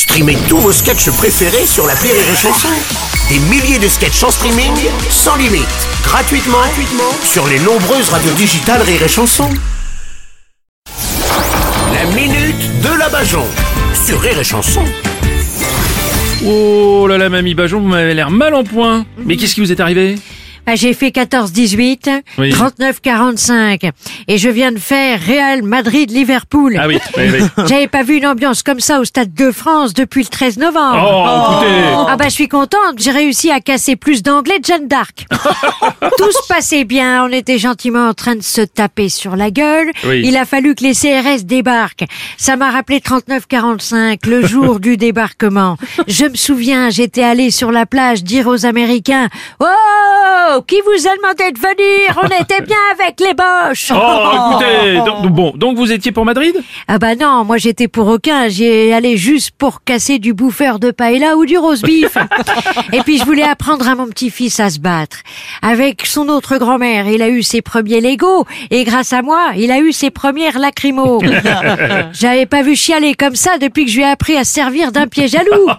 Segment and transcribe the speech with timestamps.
[0.00, 2.68] Streamez tous vos sketchs préférés sur la Rire et Chanson.
[3.28, 4.72] Des milliers de sketchs en streaming,
[5.10, 5.68] sans limite,
[6.02, 9.50] gratuitement, gratuitement sur les nombreuses radios digitales Rire et Chanson.
[11.92, 13.44] La minute de la Bajon
[14.06, 14.82] sur Rire et Chanson.
[16.46, 19.04] Oh là là, mamie Bajon, vous m'avez l'air mal en point.
[19.18, 20.14] Mais qu'est-ce qui vous est arrivé?
[20.74, 22.50] J'ai fait 14-18, Oui.
[22.52, 23.90] 39-45.
[24.28, 26.76] Et je viens de faire Real Madrid-Liverpool.
[26.80, 27.64] Ah oui, oui, oui.
[27.68, 30.98] J'avais pas vu une ambiance comme ça au Stade de France depuis le 13 novembre.
[31.02, 34.88] Oh, écoutez Ah bah je suis contente, j'ai réussi à casser plus d'anglais de Jeanne
[34.88, 35.26] d'Arc.
[36.18, 39.90] Tout se passait bien, on était gentiment en train de se taper sur la gueule.
[40.04, 40.22] Oui.
[40.24, 42.04] Il a fallu que les CRS débarquent.
[42.36, 45.76] Ça m'a rappelé 39-45, le jour du débarquement.
[46.06, 49.28] Je me souviens, j'étais allé sur la plage dire aux Américains
[49.60, 54.96] «Oh, qui vous a demandé de venir On était bien avec les Boches Oh, écoutez
[54.98, 56.56] donc, Bon, donc vous étiez pour Madrid
[56.88, 60.78] ah bah non, moi j'étais pour aucun, j'y ai allé juste pour casser du bouffeur
[60.78, 62.16] de paella ou du roast beef.
[62.92, 65.18] Et puis je voulais apprendre à mon petit-fils à se battre.
[65.62, 69.70] Avec son autre grand-mère, il a eu ses premiers Lego et grâce à moi, il
[69.70, 71.20] a eu ses premières lacrymos.
[72.12, 74.92] J'avais pas vu chialer comme ça depuis que je lui ai appris à se servir
[74.92, 75.70] d'un piège à loup.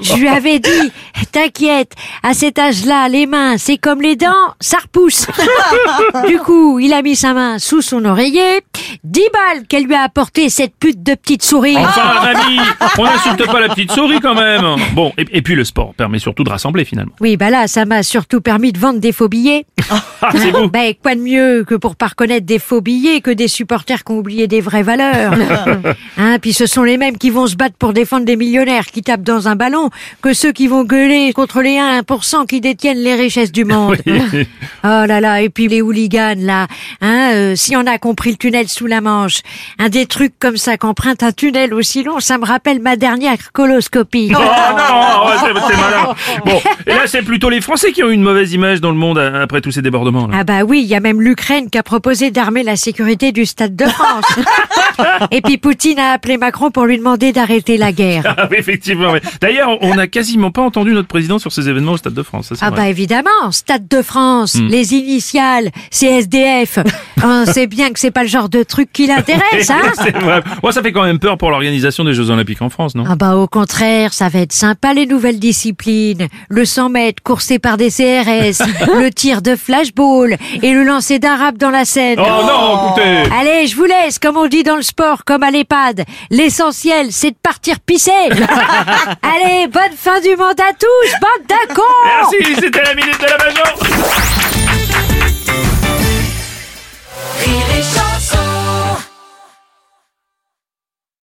[0.00, 0.92] Je lui avais dit,
[1.32, 5.26] t'inquiète, à cet âge-là, les mains, c'est comme les dents, ça repousse.
[6.26, 8.60] Du coup, il a mis sa main sous son oreiller,
[9.04, 11.76] dix balles qu'elle lui a apporté cette pute de petite souris.
[11.76, 12.60] Enfin, mamie
[12.98, 16.18] On n'insulte pas la petite souris quand même Bon, et, et puis le sport permet
[16.18, 17.12] surtout de rassembler finalement.
[17.20, 19.66] Oui, bah là, ça m'a surtout permis de vendre des faux billets.
[20.22, 23.30] Ah, c'est vous Ben, quoi de mieux que pour pas reconnaître des faux billets que
[23.30, 25.32] des supporters qui ont oublié des vraies valeurs.
[26.18, 29.00] hein, puis ce sont les mêmes qui vont se battre pour défendre des millionnaires qui
[29.00, 29.88] tapent dans un ballon
[30.20, 33.96] que ceux qui vont gueuler contre les 1% qui détiennent les richesses du monde.
[34.06, 34.46] Oui.
[34.84, 36.66] Oh là là, et puis les hooligans là,
[37.00, 39.42] hein, euh, si on a compris le tunnel sous la Manche,
[39.78, 43.52] un des trucs comme ça qu'emprunte un tunnel aussi long, ça me rappelle ma dernière
[43.52, 44.32] coloscopie.
[44.34, 45.99] Oh malin.
[46.44, 48.96] Bon, et là c'est plutôt les Français qui ont eu une mauvaise image dans le
[48.96, 50.26] monde euh, après tous ces débordements.
[50.26, 50.38] Là.
[50.40, 53.46] Ah bah oui, il y a même l'Ukraine qui a proposé d'armer la sécurité du
[53.46, 54.24] Stade de France.
[55.30, 58.34] Et puis Poutine a appelé Macron pour lui demander d'arrêter la guerre.
[58.36, 59.12] Ah oui, effectivement.
[59.12, 59.18] oui.
[59.40, 62.48] D'ailleurs, on n'a quasiment pas entendu notre président sur ces événements au Stade de France.
[62.54, 62.80] ça, Ah vrai.
[62.80, 66.78] bah évidemment, Stade de France, les initiales, CSDF.
[67.24, 69.80] On sait bien que c'est pas le genre de truc qui l'intéresse, hein
[70.20, 70.42] vrai.
[70.72, 73.04] Ça fait quand même peur pour l'organisation des Jeux Olympiques en France, non?
[73.08, 75.99] Ah bah au contraire, ça va être sympa les nouvelles disciplines.
[76.48, 78.62] Le 100 mètres coursé par des CRS,
[78.98, 82.18] le tir de flashball et le lancer d'un rap dans la scène.
[82.20, 85.50] Oh non, écoutez Allez, je vous laisse, comme on dit dans le sport, comme à
[85.50, 86.04] l'EHPAD.
[86.30, 88.10] L'essentiel, c'est de partir pisser.
[88.30, 93.26] Allez, bonne fin du monde à tous, bande de cons Merci, c'était la minute de
[93.26, 94.39] la Bajon